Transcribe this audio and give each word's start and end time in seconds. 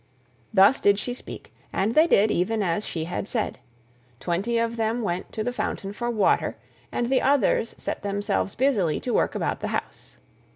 Thus 0.51 0.79
did 0.79 0.97
she 0.97 1.13
speak, 1.13 1.53
and 1.71 1.93
they 1.93 2.07
did 2.07 2.31
even 2.31 2.63
as 2.63 2.87
she 2.87 3.03
had 3.03 3.27
said: 3.27 3.59
twenty 4.19 4.57
of 4.57 4.75
them 4.75 5.03
went 5.03 5.31
to 5.33 5.43
the 5.43 5.53
fountain 5.53 5.93
for 5.93 6.09
water, 6.09 6.57
and 6.91 7.07
the 7.07 7.21
others 7.21 7.75
set 7.77 8.01
themselves 8.01 8.55
busily 8.55 8.99
to 8.99 9.13
work 9.13 9.35
about 9.35 9.59
the 9.59 9.67
house. 9.67 10.17